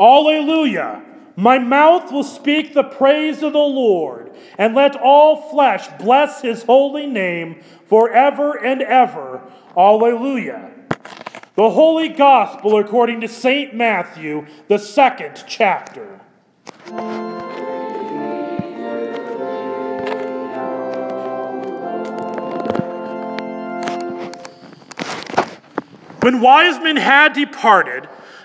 [0.00, 1.02] Alleluia!
[1.36, 6.64] My mouth will speak the praise of the Lord, and let all flesh bless his
[6.64, 9.42] holy name forever and ever.
[9.76, 10.72] Alleluia.
[11.54, 13.72] The Holy Gospel according to St.
[13.74, 16.20] Matthew, the second chapter.
[26.20, 28.08] When wise men had departed,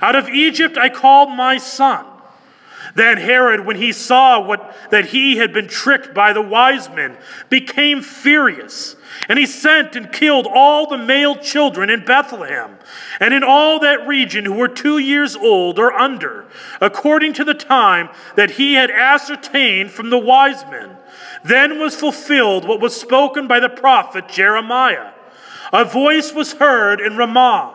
[0.00, 2.06] Out of Egypt I called my son.
[2.94, 7.16] Then Herod, when he saw what, that he had been tricked by the wise men,
[7.48, 8.94] became furious.
[9.28, 12.78] And he sent and killed all the male children in Bethlehem
[13.20, 16.46] and in all that region who were two years old or under,
[16.80, 20.96] according to the time that he had ascertained from the wise men.
[21.42, 25.12] Then was fulfilled what was spoken by the prophet Jeremiah.
[25.72, 27.74] A voice was heard in Ramah,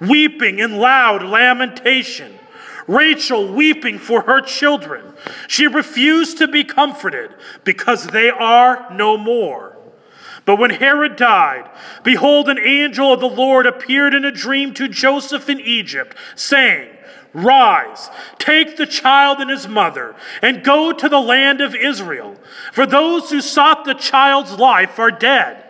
[0.00, 2.38] weeping in loud lamentation.
[2.86, 5.14] Rachel weeping for her children.
[5.46, 9.76] She refused to be comforted because they are no more.
[10.46, 11.70] But when Herod died,
[12.02, 16.88] behold, an angel of the Lord appeared in a dream to Joseph in Egypt, saying,
[17.34, 22.36] Rise, take the child and his mother, and go to the land of Israel,
[22.72, 25.67] for those who sought the child's life are dead.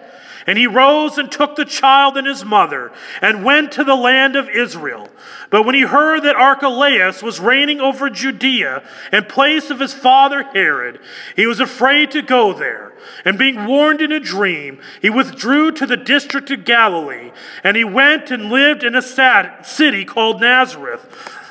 [0.48, 4.34] And he rose and took the child and his mother and went to the land
[4.34, 5.10] of Israel.
[5.50, 8.82] But when he heard that Archelaus was reigning over Judea
[9.12, 11.00] in place of his father Herod,
[11.36, 12.94] he was afraid to go there.
[13.26, 17.30] And being warned in a dream, he withdrew to the district of Galilee.
[17.62, 21.06] And he went and lived in a sad city called Nazareth,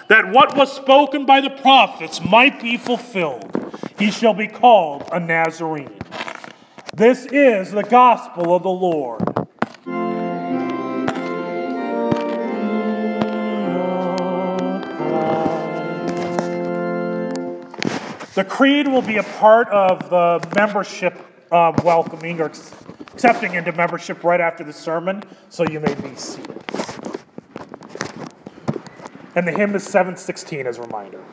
[0.07, 3.75] that what was spoken by the prophets might be fulfilled.
[3.99, 5.96] He shall be called a Nazarene.
[6.97, 9.21] This is the gospel of the Lord.
[18.33, 21.13] The creed will be a part of the membership
[21.51, 22.51] um, welcoming or
[23.13, 26.59] accepting into membership right after the sermon, so you may be seated.
[29.35, 31.23] And the hymn is 716 as a reminder.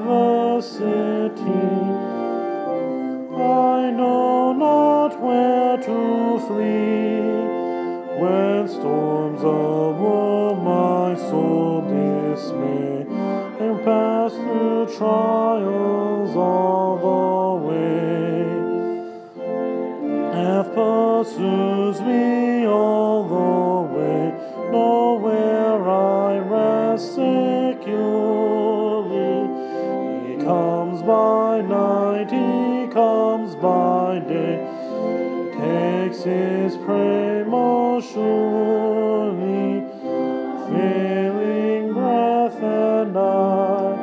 [0.00, 1.50] adversity.
[3.36, 7.20] I know not where to flee
[8.20, 13.06] when storms o'er my soul dismay
[13.60, 18.44] and pass through trials all the way.
[20.34, 23.09] Half pursues me all.
[36.22, 39.82] Prey most surely,
[40.68, 43.94] failing breath and I,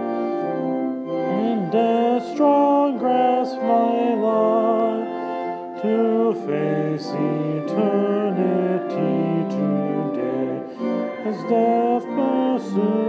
[1.41, 5.07] in death's strong grasp my life
[5.83, 8.25] to face eternity
[9.53, 10.63] today.
[11.23, 13.06] As death pursues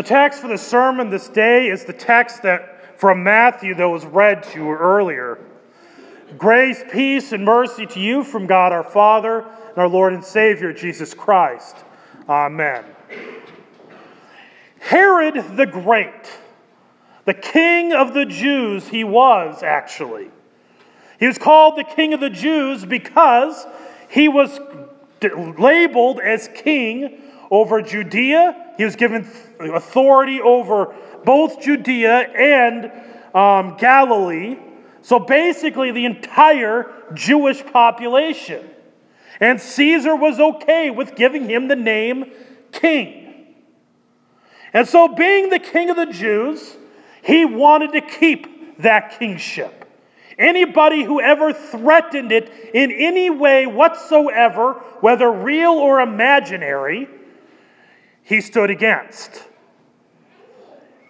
[0.00, 4.06] The text for the sermon this day is the text that from Matthew that was
[4.06, 5.38] read to you earlier.
[6.38, 10.72] Grace, peace, and mercy to you from God our Father and our Lord and Savior
[10.72, 11.76] Jesus Christ.
[12.30, 12.82] Amen.
[14.78, 16.30] Herod the Great,
[17.26, 20.30] the king of the Jews, he was actually.
[21.18, 23.66] He was called the king of the Jews because
[24.08, 24.60] he was
[25.22, 27.20] labeled as king
[27.50, 28.74] over Judea.
[28.76, 30.94] He was given authority over
[31.24, 32.92] both Judea and
[33.34, 34.58] um, Galilee.
[35.02, 38.68] So basically, the entire Jewish population.
[39.40, 42.30] And Caesar was okay with giving him the name
[42.72, 43.46] king.
[44.72, 46.76] And so, being the king of the Jews,
[47.22, 49.76] he wanted to keep that kingship.
[50.38, 57.08] Anybody who ever threatened it in any way whatsoever, whether real or imaginary,
[58.22, 59.44] he stood against.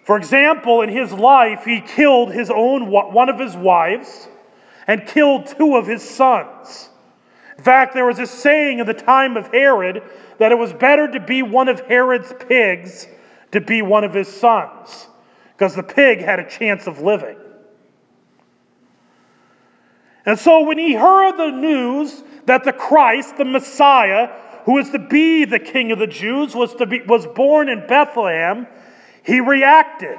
[0.03, 4.27] For example, in his life, he killed his own one of his wives
[4.87, 6.89] and killed two of his sons.
[7.57, 10.01] In fact, there was a saying in the time of Herod
[10.39, 13.07] that it was better to be one of Herod's pigs
[13.51, 15.07] to be one of his sons,
[15.53, 17.37] because the pig had a chance of living.
[20.25, 24.29] And so when he heard the news that the Christ, the Messiah,
[24.65, 27.85] who was to be the king of the Jews, was, to be, was born in
[27.87, 28.67] Bethlehem,
[29.23, 30.17] he reacted.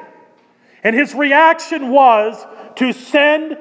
[0.84, 2.44] And his reaction was
[2.76, 3.56] to send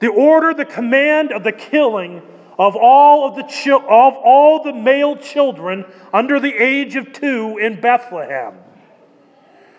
[0.00, 2.22] the order, the command of the killing
[2.58, 7.80] of all of the of all the male children under the age of 2 in
[7.80, 8.54] Bethlehem.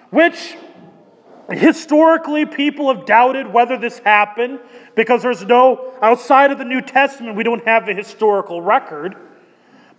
[0.10, 0.56] Which
[1.50, 4.60] historically people have doubted whether this happened
[4.96, 9.16] because there's no outside of the New Testament we don't have a historical record.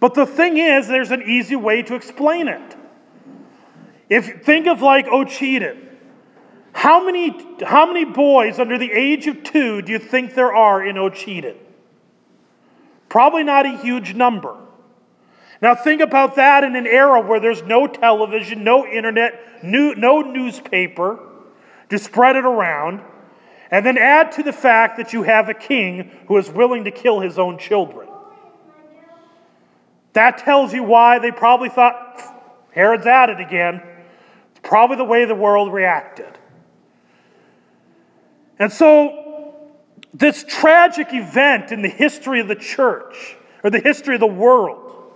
[0.01, 2.77] But the thing is there's an easy way to explain it.
[4.09, 5.87] If think of like Ocheyedan.
[6.73, 10.87] How many, how many boys under the age of two do you think there are
[10.87, 11.57] in Ocheyedan?
[13.09, 14.57] Probably not a huge number.
[15.61, 20.21] Now, think about that in an era where there's no television, no internet, new, no
[20.21, 21.19] newspaper
[21.89, 23.03] to spread it around.
[23.71, 26.91] And then add to the fact that you have a king who is willing to
[26.91, 28.08] kill his own children.
[30.19, 32.21] That tells you why they probably thought,
[32.73, 33.81] Herod's at it again.
[34.51, 36.37] It's probably the way the world reacted.
[38.59, 39.55] And so,
[40.13, 45.13] this tragic event in the history of the church, or the history of the world,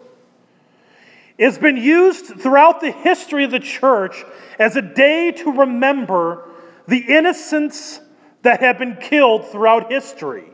[1.36, 4.22] has been used throughout the history of the church
[4.60, 6.48] as a day to remember
[6.86, 8.00] the innocents
[8.42, 10.51] that have been killed throughout history.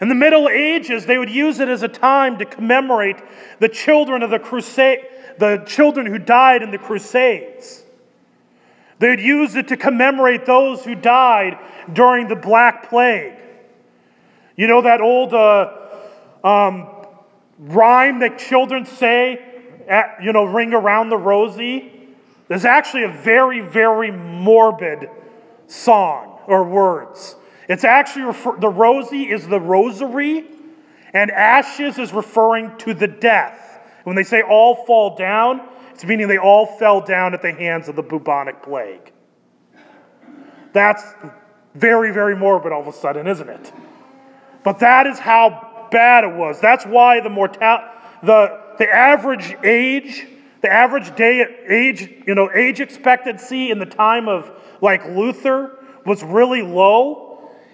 [0.00, 3.16] In the Middle Ages, they would use it as a time to commemorate
[3.60, 5.06] the children of the crusade,
[5.38, 7.82] the children who died in the Crusades.
[8.98, 11.58] They would use it to commemorate those who died
[11.92, 13.34] during the Black Plague.
[14.56, 15.70] You know that old uh,
[16.42, 16.88] um,
[17.58, 19.44] rhyme that children say,
[19.86, 21.92] at, you know, ring around the rosy?
[22.48, 25.10] There's actually a very, very morbid
[25.66, 27.36] song or words.
[27.68, 30.44] It's actually refer- the rosy is the rosary,
[31.12, 33.80] and ashes is referring to the death.
[34.04, 35.60] When they say all fall down,
[35.92, 39.12] it's meaning they all fell down at the hands of the bubonic plague.
[40.72, 41.02] That's
[41.74, 43.72] very, very morbid all of a sudden, isn't it?
[44.62, 46.60] But that is how bad it was.
[46.60, 47.80] That's why the mortal,
[48.22, 50.26] the, the average age,
[50.60, 56.22] the average day age, you know, age expectancy in the time of like Luther was
[56.22, 57.25] really low.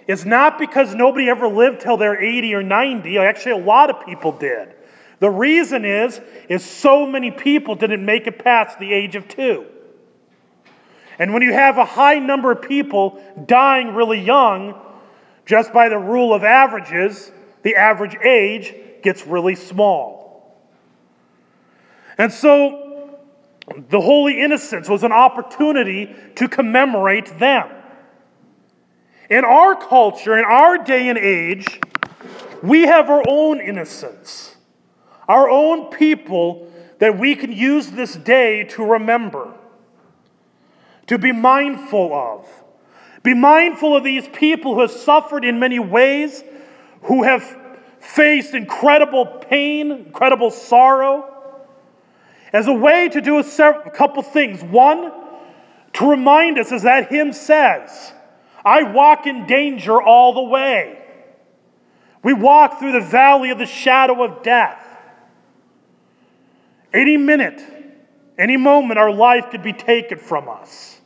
[0.07, 3.17] It's not because nobody ever lived till they're 80 or 90.
[3.17, 4.73] Actually, a lot of people did.
[5.19, 6.19] The reason is,
[6.49, 9.65] is so many people didn't make it past the age of two.
[11.19, 14.79] And when you have a high number of people dying really young,
[15.45, 17.31] just by the rule of averages,
[17.61, 20.57] the average age gets really small.
[22.17, 23.17] And so
[23.89, 27.69] the Holy Innocents was an opportunity to commemorate them.
[29.33, 31.79] In our culture, in our day and age,
[32.61, 34.55] we have our own innocence,
[35.27, 39.51] our own people that we can use this day to remember,
[41.07, 42.47] to be mindful of.
[43.23, 46.43] Be mindful of these people who have suffered in many ways,
[47.01, 47.57] who have
[47.99, 51.25] faced incredible pain, incredible sorrow,
[52.53, 54.61] as a way to do a, couple things.
[54.63, 55.11] One,
[55.93, 58.13] to remind us, as that hymn says,
[58.65, 60.99] I walk in danger all the way.
[62.23, 64.79] We walk through the valley of the shadow of death.
[66.93, 67.61] Any minute,
[68.37, 71.01] any moment, our life could be taken from us.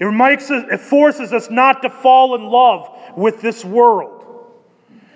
[0.00, 4.24] It, us, it forces us not to fall in love with this world.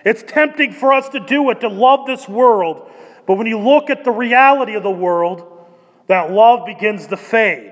[0.05, 2.91] It's tempting for us to do it, to love this world,
[3.27, 5.49] but when you look at the reality of the world,
[6.09, 7.72] that love begins to fade.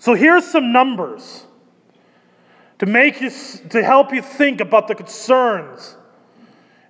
[0.00, 1.46] So here's some numbers
[2.78, 3.30] to make you
[3.68, 5.94] to help you think about the concerns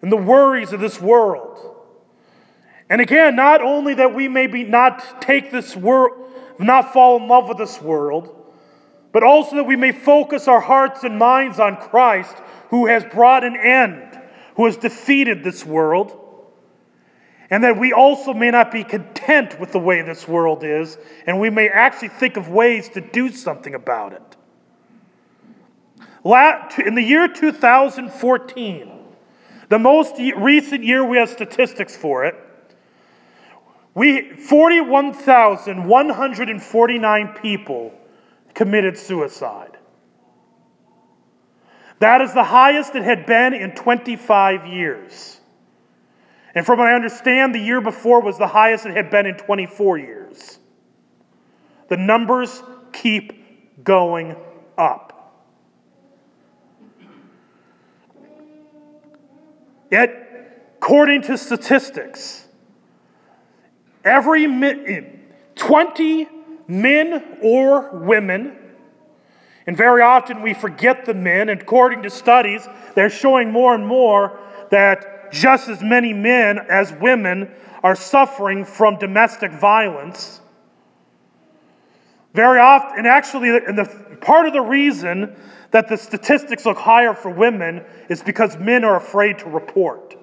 [0.01, 1.77] and the worries of this world.
[2.89, 7.27] And again, not only that we may be not take this world, not fall in
[7.27, 8.37] love with this world,
[9.11, 12.37] but also that we may focus our hearts and minds on Christ,
[12.69, 14.21] who has brought an end,
[14.55, 16.20] who has defeated this world
[17.51, 21.41] and that we also may not be content with the way this world is, and
[21.41, 24.37] we may actually think of ways to do something about it.
[26.87, 28.93] In the year 2014,
[29.69, 32.37] the most recent year we have statistics for it,
[33.95, 37.93] we 41,149 people
[38.55, 39.77] committed suicide.
[41.99, 45.40] That is the highest it had been in 25 years.
[46.55, 49.37] And from what I understand, the year before was the highest it had been in
[49.37, 50.59] 24 years.
[51.89, 54.37] The numbers keep going
[54.77, 55.11] up.
[59.91, 62.47] Yet, according to statistics,
[64.05, 65.01] every eh,
[65.57, 66.29] 20
[66.69, 68.57] men or women,
[69.67, 74.39] and very often we forget the men, according to studies, they're showing more and more
[74.71, 77.51] that just as many men as women
[77.83, 80.41] are suffering from domestic violence.
[82.35, 85.35] Very often, and actually, and the, part of the reason
[85.71, 90.17] that the statistics look higher for women is because men are afraid to report.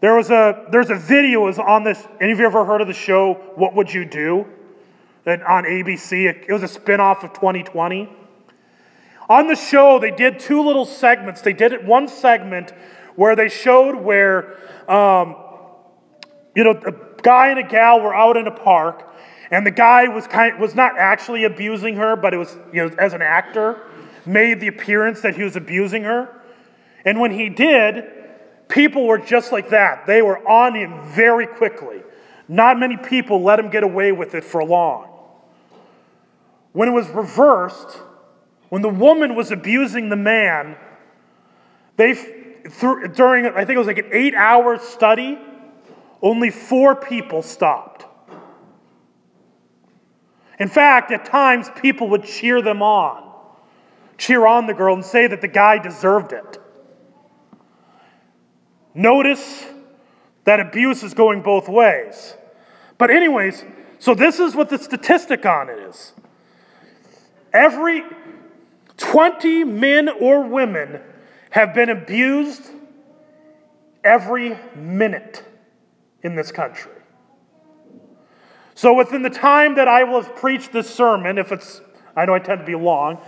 [0.00, 2.06] There was a there's a video is on this.
[2.20, 4.46] Any of you ever heard of the show What Would You Do?
[5.24, 6.28] That on ABC.
[6.28, 8.08] It, it was a spinoff of 2020.
[9.28, 11.40] On the show, they did two little segments.
[11.40, 12.72] They did it one segment
[13.16, 14.56] where they showed where,
[14.90, 15.36] um,
[16.54, 19.08] you know, a guy and a gal were out in a park,
[19.50, 22.94] and the guy was kind was not actually abusing her, but it was you know
[22.98, 23.80] as an actor
[24.24, 26.28] made the appearance that he was abusing her.
[27.04, 28.04] And when he did,
[28.68, 30.06] people were just like that.
[30.06, 32.02] They were on him very quickly.
[32.48, 35.08] Not many people let him get away with it for long.
[36.72, 37.98] When it was reversed,
[38.68, 40.76] when the woman was abusing the man,
[41.96, 42.14] they
[43.14, 45.38] during I think it was like an eight hour study,
[46.20, 48.06] only four people stopped.
[50.58, 53.32] In fact, at times people would cheer them on,
[54.16, 56.58] cheer on the girl and say that the guy deserved it.
[58.94, 59.66] Notice
[60.44, 62.36] that abuse is going both ways.
[62.98, 63.64] But, anyways,
[63.98, 66.12] so this is what the statistic on it is.
[67.52, 68.04] Every
[68.96, 71.00] 20 men or women
[71.52, 72.62] have been abused
[74.02, 75.44] every minute
[76.22, 76.92] in this country.
[78.74, 81.82] So, within the time that I will have preached this sermon, if it's,
[82.16, 83.18] I know I tend to be long,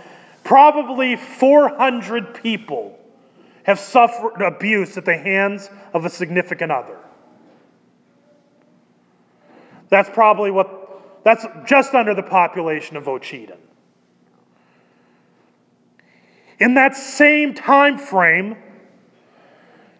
[0.43, 2.99] probably 400 people
[3.63, 6.97] have suffered abuse at the hands of a significant other.
[9.89, 13.57] That's probably what, that's just under the population of Ocheyedan.
[16.59, 18.57] In that same time frame,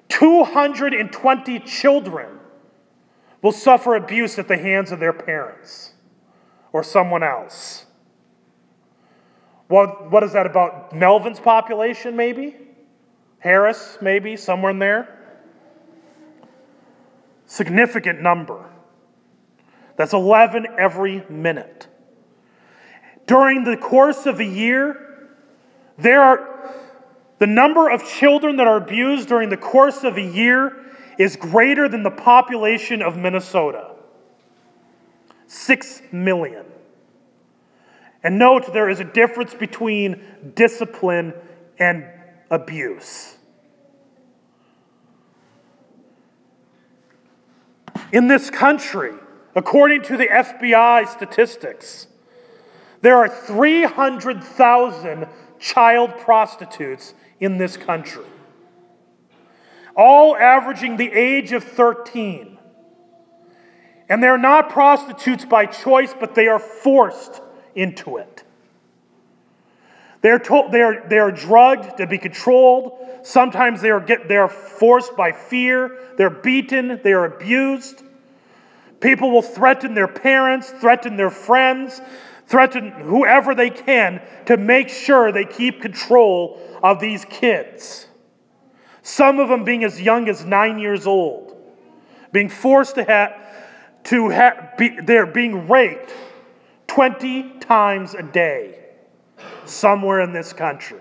[0.10, 2.40] 220 children
[3.42, 5.94] will suffer abuse at the hands of their parents
[6.72, 7.86] or someone else.
[9.68, 10.94] What, what is that about?
[10.94, 12.56] Melvin's population, maybe?
[13.40, 15.40] Harris, maybe, somewhere in there?
[17.46, 18.70] Significant number.
[19.98, 21.88] That's 11 every minute.
[23.28, 25.05] During the course of a year,
[25.98, 26.74] there are
[27.40, 30.86] the number of children that are abused during the course of a year
[31.18, 33.92] is greater than the population of Minnesota.
[35.48, 36.66] Six million.
[38.24, 40.22] And note there is a difference between
[40.56, 41.34] discipline
[41.78, 42.06] and
[42.50, 43.36] abuse.
[48.12, 49.14] In this country,
[49.56, 52.08] according to the FBI statistics,
[53.02, 55.28] there are 300,000
[55.60, 58.26] child prostitutes in this country
[59.96, 62.58] all averaging the age of 13.
[64.10, 67.42] And they're not prostitutes by choice, but they are forced
[67.74, 68.44] into it.
[70.22, 73.00] They're, told, they, are, they are drugged to be controlled.
[73.24, 76.14] Sometimes they are, get, they are forced by fear.
[76.18, 77.00] They're beaten.
[77.04, 78.04] They are abused.
[79.00, 82.02] People will threaten their parents, threaten their friends,
[82.48, 88.08] threaten whoever they can to make sure they keep control of these kids
[89.06, 91.56] some of them being as young as nine years old,
[92.32, 93.40] being forced to have,
[94.06, 96.12] to have, be, they're being raped
[96.88, 98.80] 20 times a day
[99.66, 101.00] somewhere in this country.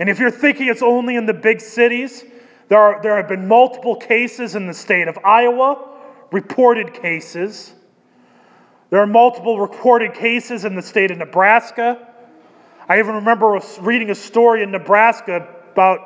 [0.00, 2.24] And if you're thinking it's only in the big cities,
[2.66, 5.78] there, are, there have been multiple cases in the state of Iowa,
[6.32, 7.72] reported cases.
[8.90, 12.06] There are multiple reported cases in the state of Nebraska.
[12.88, 16.00] I even remember reading a story in Nebraska about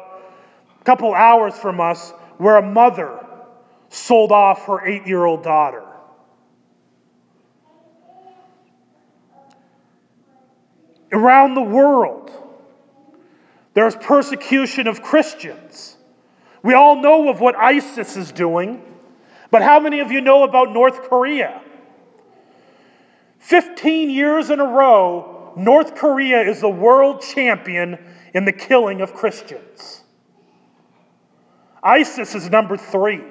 [0.80, 3.24] a couple hours from us where a mother
[3.90, 5.84] sold off her eight year old daughter.
[11.12, 12.30] Around the world,
[13.74, 15.96] there's persecution of Christians.
[16.62, 18.82] We all know of what ISIS is doing,
[19.50, 21.60] but how many of you know about North Korea?
[23.50, 27.98] 15 years in a row, North Korea is the world champion
[28.32, 30.04] in the killing of Christians.
[31.82, 33.24] ISIS is number three.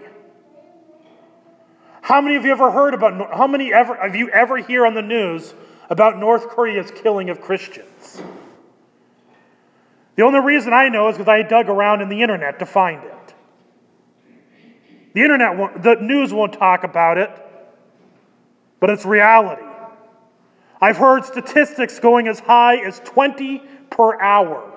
[2.02, 4.94] How many of you ever heard about, how many ever, have you ever hear on
[4.94, 5.54] the news
[5.90, 8.22] about North Korea's killing of Christians?
[10.18, 13.02] The only reason I know is because I dug around in the internet to find
[13.06, 13.34] it.
[15.14, 17.32] The internet, the news won't talk about it,
[18.82, 19.69] but it's reality.
[20.82, 24.72] I've heard statistics going as high as 20 per hour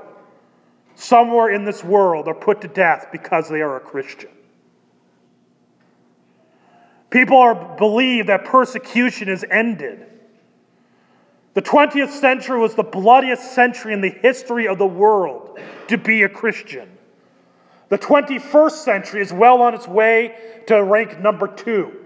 [0.94, 4.30] somewhere in this world are put to death because they are a Christian.
[7.10, 10.06] People are, believe that persecution is ended.
[11.54, 16.22] The 20th century was the bloodiest century in the history of the world to be
[16.22, 16.88] a Christian.
[17.90, 20.34] The 21st century is well on its way
[20.66, 22.01] to rank number two.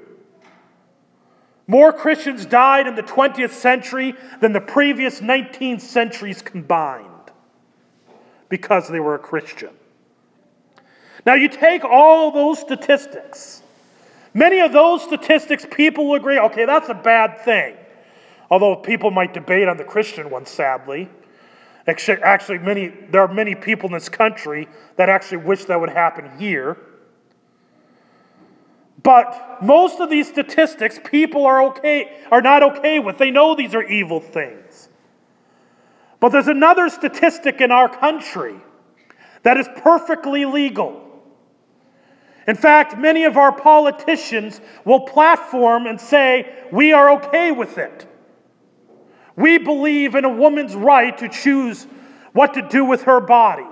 [1.66, 7.10] More Christians died in the 20th century than the previous 19 centuries combined
[8.48, 9.70] because they were a Christian.
[11.24, 13.62] Now, you take all those statistics.
[14.32, 17.74] Many of those statistics, people will agree, okay, that's a bad thing.
[18.48, 21.08] Although people might debate on the Christian one, sadly.
[21.88, 26.30] Actually, many, there are many people in this country that actually wish that would happen
[26.38, 26.76] here.
[29.02, 33.18] But most of these statistics, people are okay, are not okay with.
[33.18, 34.88] They know these are evil things.
[36.18, 38.56] But there's another statistic in our country
[39.42, 41.02] that is perfectly legal.
[42.48, 48.06] In fact, many of our politicians will platform and say, We are okay with it.
[49.36, 51.86] We believe in a woman's right to choose
[52.32, 53.66] what to do with her body.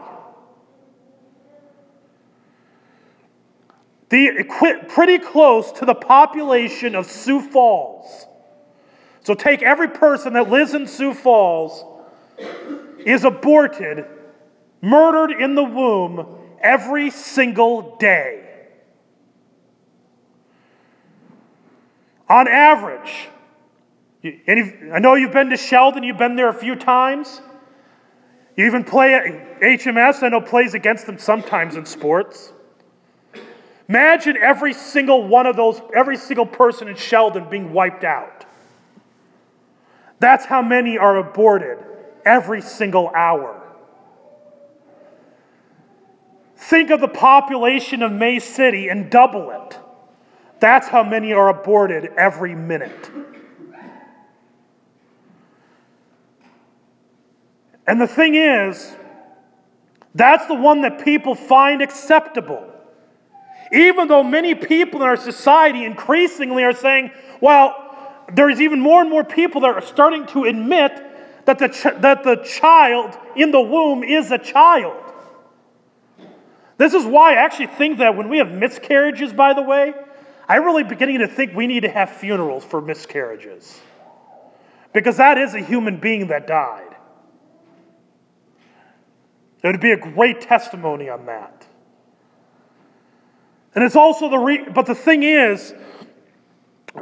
[4.10, 8.26] The, pretty close to the population of Sioux Falls.
[9.22, 11.84] So take every person that lives in Sioux Falls
[12.98, 14.04] is aborted,
[14.82, 16.26] murdered in the womb
[16.60, 18.40] every single day.
[22.28, 23.28] On average,
[24.22, 27.40] and I know you've been to Sheldon, you've been there a few times.
[28.56, 29.10] You even play
[29.60, 32.52] HMS, I know plays against them sometimes in sports.
[33.88, 38.46] Imagine every single one of those, every single person in Sheldon being wiped out.
[40.20, 41.78] That's how many are aborted
[42.24, 43.60] every single hour.
[46.56, 49.78] Think of the population of May City and double it.
[50.60, 53.10] That's how many are aborted every minute.
[57.86, 58.94] And the thing is,
[60.14, 62.73] that's the one that people find acceptable.
[63.74, 67.10] Even though many people in our society increasingly are saying,
[67.40, 70.92] well, there's even more and more people that are starting to admit
[71.46, 75.02] that the, ch- that the child in the womb is a child.
[76.78, 79.92] This is why I actually think that when we have miscarriages, by the way,
[80.48, 83.80] I'm really beginning to think we need to have funerals for miscarriages.
[84.92, 86.94] Because that is a human being that died.
[89.64, 91.63] It would be a great testimony on that.
[93.74, 95.74] And it's also the re- but the thing is,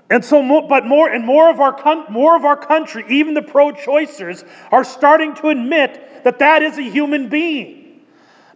[0.08, 3.42] and so but more and more of our con- more of our country, even the
[3.42, 8.00] pro-choicers, are starting to admit that that is a human being.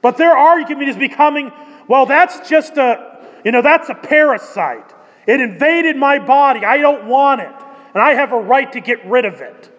[0.00, 1.52] But their argument is becoming,
[1.88, 4.94] well, that's just a you know that's a parasite.
[5.26, 6.64] It invaded my body.
[6.64, 7.54] I don't want it,
[7.94, 9.72] and I have a right to get rid of it.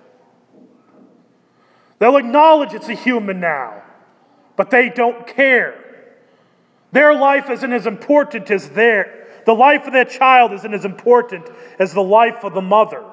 [2.00, 3.82] They'll acknowledge it's a human now
[4.58, 5.87] but they don't care.
[6.98, 9.28] Their life isn't as important as their.
[9.46, 13.04] The life of their child isn't as important as the life of the mother.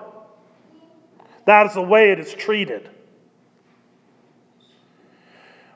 [1.45, 2.89] That is the way it is treated.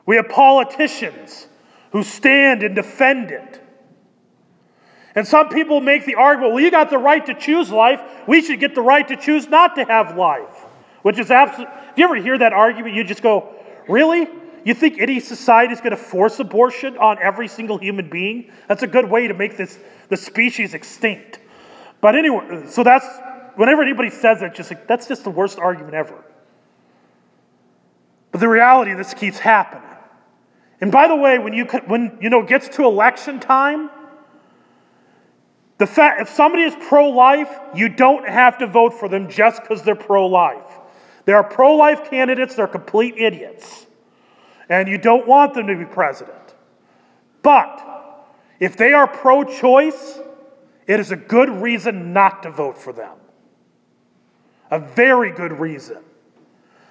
[0.07, 1.47] We have politicians
[1.91, 3.61] who stand and defend it.
[5.13, 8.01] And some people make the argument well, you got the right to choose life.
[8.27, 10.65] We should get the right to choose not to have life.
[11.03, 11.75] Which is absolutely.
[11.95, 12.95] Do you ever hear that argument?
[12.95, 13.53] You just go,
[13.87, 14.27] really?
[14.65, 18.51] You think any society is going to force abortion on every single human being?
[18.67, 21.39] That's a good way to make this the species extinct.
[22.01, 23.05] But anyway, so that's
[23.55, 26.23] whenever anybody says that, just like that's just the worst argument ever.
[28.31, 29.83] But the reality, this keeps happening.
[30.81, 33.89] And by the way, when you when you know it gets to election time,
[35.77, 39.83] the fact if somebody is pro-life, you don't have to vote for them just because
[39.83, 40.79] they're pro-life.
[41.25, 43.85] There are pro-life candidates; they're complete idiots
[44.69, 46.55] and you don't want them to be president.
[47.41, 47.85] But
[48.59, 50.19] if they are pro choice,
[50.87, 53.17] it is a good reason not to vote for them.
[54.71, 55.97] A very good reason.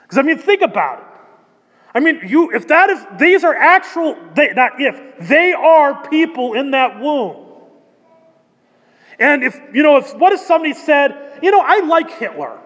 [0.02, 1.04] Because, I mean, think about it.
[1.94, 6.54] I mean, you, if that is, these are actual, they, not if, they are people
[6.54, 7.46] in that womb.
[9.18, 12.58] And if, you know, if what if somebody said, you know, I like Hitler.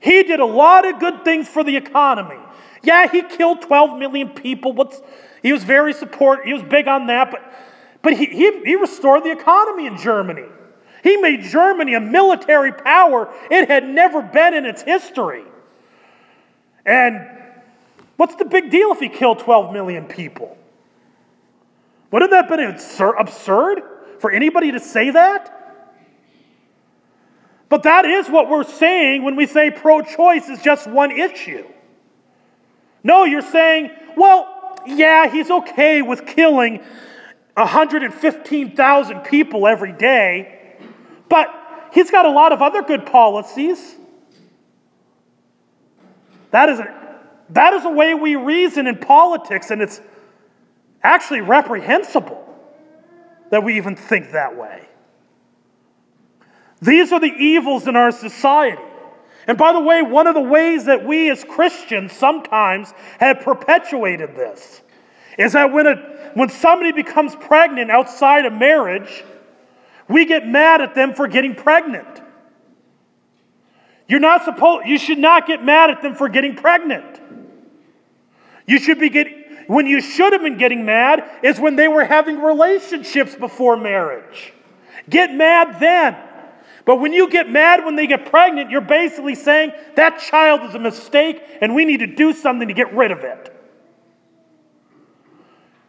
[0.00, 2.43] He did a lot of good things for the economy.
[2.84, 4.72] Yeah, he killed 12 million people.
[4.72, 5.00] What's,
[5.42, 6.44] he was very support.
[6.44, 7.52] He was big on that, but,
[8.02, 10.44] but he, he, he restored the economy in Germany.
[11.02, 15.44] He made Germany a military power it had never been in its history.
[16.86, 17.26] And
[18.16, 20.56] what's the big deal if he killed 12 million people?
[22.10, 23.82] Wouldn't that have been absurd
[24.20, 25.50] for anybody to say that?
[27.68, 31.66] But that is what we're saying when we say pro choice is just one issue.
[33.04, 36.82] No, you're saying, well, yeah, he's okay with killing
[37.54, 40.76] 115,000 people every day,
[41.28, 41.48] but
[41.92, 43.94] he's got a lot of other good policies.
[46.50, 50.00] That is, a, that is a way we reason in politics, and it's
[51.02, 52.40] actually reprehensible.
[53.50, 54.88] that we even think that way.
[56.82, 58.82] These are the evils in our society.
[59.46, 64.34] And by the way, one of the ways that we as Christians sometimes have perpetuated
[64.34, 64.82] this
[65.38, 65.96] is that when, a,
[66.34, 69.24] when somebody becomes pregnant outside of marriage,
[70.08, 72.22] we get mad at them for getting pregnant.
[74.06, 77.20] You're not supposed, you should not get mad at them for getting pregnant.
[78.66, 82.04] You should be getting, when you should have been getting mad is when they were
[82.04, 84.52] having relationships before marriage.
[85.08, 86.16] Get mad then.
[86.84, 90.74] But when you get mad when they get pregnant, you're basically saying that child is
[90.74, 93.50] a mistake and we need to do something to get rid of it.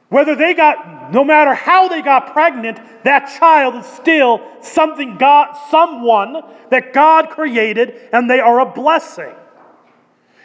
[0.09, 5.57] Whether they got, no matter how they got pregnant, that child is still something God,
[5.69, 9.33] someone that God created, and they are a blessing.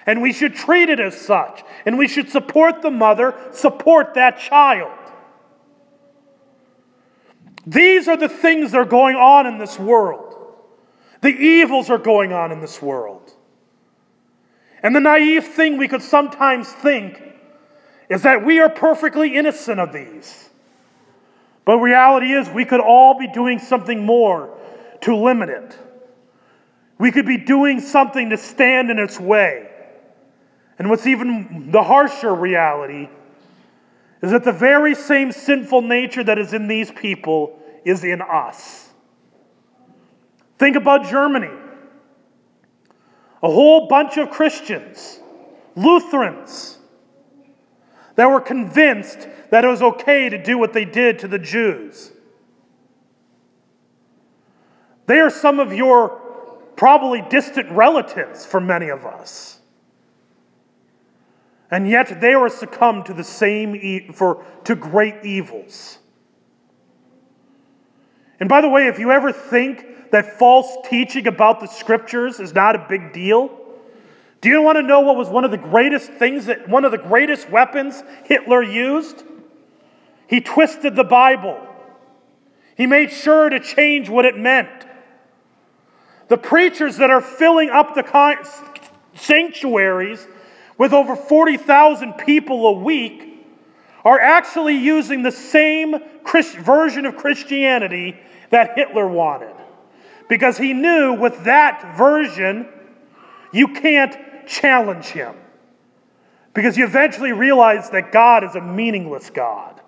[0.06, 1.62] And we should treat it as such.
[1.86, 4.96] And we should support the mother, support that child.
[7.66, 10.29] These are the things that are going on in this world.
[11.20, 13.32] The evils are going on in this world.
[14.82, 17.22] And the naive thing we could sometimes think
[18.08, 20.48] is that we are perfectly innocent of these.
[21.64, 24.56] But reality is, we could all be doing something more
[25.02, 25.78] to limit it.
[26.98, 29.70] We could be doing something to stand in its way.
[30.78, 33.08] And what's even the harsher reality
[34.22, 38.89] is that the very same sinful nature that is in these people is in us.
[40.60, 41.48] Think about Germany.
[43.42, 45.18] A whole bunch of Christians,
[45.74, 46.76] Lutherans,
[48.16, 52.12] that were convinced that it was okay to do what they did to the Jews.
[55.06, 56.20] They are some of your
[56.76, 59.60] probably distant relatives for many of us.
[61.70, 66.00] And yet they were succumbed to the same e- for to great evils.
[68.38, 72.54] And by the way, if you ever think that false teaching about the scriptures is
[72.54, 73.56] not a big deal,
[74.40, 76.92] do you want to know what was one of the greatest things that one of
[76.92, 79.22] the greatest weapons Hitler used?
[80.28, 81.58] He twisted the Bible.
[82.76, 84.86] He made sure to change what it meant.
[86.28, 88.38] The preachers that are filling up the
[89.14, 90.26] sanctuaries
[90.78, 93.44] with over 40,000 people a week
[94.04, 98.16] are actually using the same Christ- version of Christianity
[98.48, 99.54] that Hitler wanted.
[100.30, 102.68] Because he knew with that version,
[103.52, 104.16] you can't
[104.46, 105.34] challenge him.
[106.54, 109.80] Because you eventually realize that God is a meaningless God.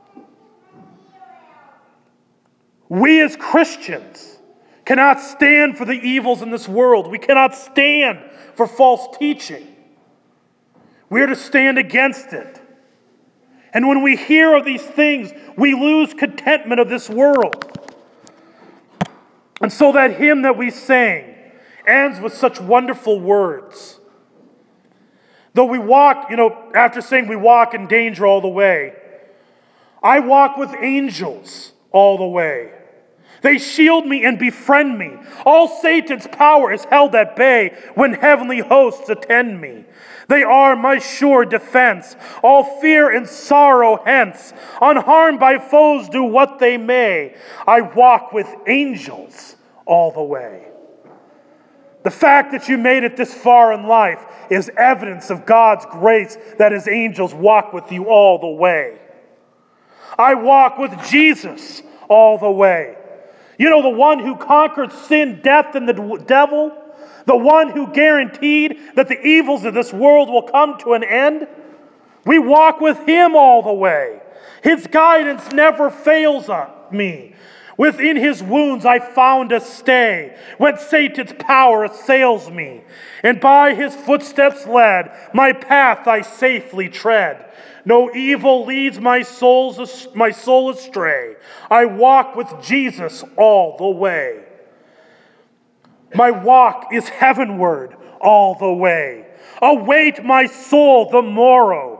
[2.88, 4.38] We as Christians
[4.84, 7.08] cannot stand for the evils in this world.
[7.08, 8.18] We cannot stand
[8.56, 9.64] for false teaching.
[11.08, 12.60] We are to stand against it.
[13.72, 17.72] And when we hear of these things, we lose contentment of this world.
[19.62, 21.34] And so that hymn that we sang
[21.86, 24.00] ends with such wonderful words.
[25.54, 28.94] Though we walk, you know, after saying we walk in danger all the way,
[30.02, 32.72] I walk with angels all the way.
[33.42, 35.16] They shield me and befriend me.
[35.44, 39.84] All Satan's power is held at bay when heavenly hosts attend me.
[40.28, 42.16] They are my sure defense.
[42.42, 44.52] All fear and sorrow hence.
[44.80, 47.34] Unharmed by foes, do what they may.
[47.66, 50.68] I walk with angels all the way.
[52.04, 56.36] The fact that you made it this far in life is evidence of God's grace
[56.58, 58.98] that his angels walk with you all the way.
[60.18, 62.96] I walk with Jesus all the way.
[63.58, 66.72] You know, the one who conquered sin, death, and the devil,
[67.26, 71.46] the one who guaranteed that the evils of this world will come to an end.
[72.24, 74.20] We walk with him all the way.
[74.62, 76.48] His guidance never fails
[76.90, 77.34] me.
[77.82, 82.82] Within his wounds I found a stay when Satan's power assails me.
[83.24, 87.44] And by his footsteps led, my path I safely tread.
[87.84, 91.34] No evil leads my, soul's, my soul astray.
[91.72, 94.44] I walk with Jesus all the way.
[96.14, 99.26] My walk is heavenward all the way.
[99.60, 101.91] Await my soul the morrow.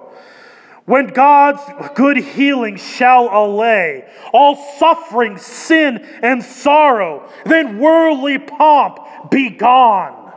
[0.85, 1.63] When God's
[1.95, 10.33] good healing shall allay all suffering, sin, and sorrow, then worldly pomp be gone.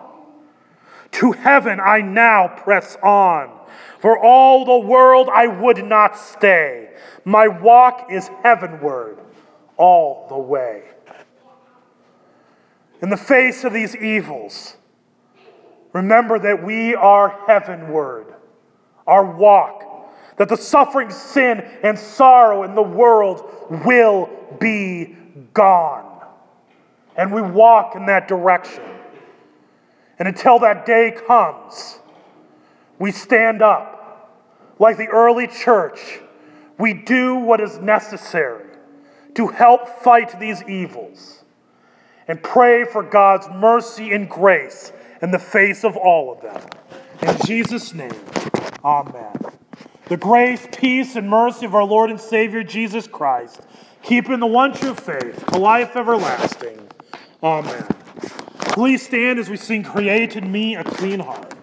[1.13, 3.51] To heaven I now press on.
[3.99, 6.89] For all the world I would not stay.
[7.23, 9.17] My walk is heavenward
[9.77, 10.83] all the way.
[13.01, 14.77] In the face of these evils,
[15.91, 18.33] remember that we are heavenward.
[19.07, 19.84] Our walk,
[20.37, 23.49] that the suffering, sin, and sorrow in the world
[23.85, 25.15] will be
[25.53, 26.23] gone.
[27.15, 28.83] And we walk in that direction.
[30.19, 31.99] And until that day comes,
[32.99, 33.95] we stand up
[34.79, 36.19] like the early church.
[36.77, 38.65] We do what is necessary
[39.35, 41.43] to help fight these evils
[42.27, 46.61] and pray for God's mercy and grace in the face of all of them.
[47.21, 48.15] In Jesus' name,
[48.83, 49.54] amen.
[50.07, 53.61] The grace, peace, and mercy of our Lord and Savior Jesus Christ,
[54.03, 56.87] keeping the one true faith, a life everlasting.
[57.41, 57.87] Amen.
[58.59, 61.54] Please stand as we sing Create in Me a Clean Heart.